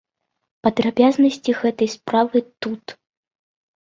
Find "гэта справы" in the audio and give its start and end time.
1.61-2.37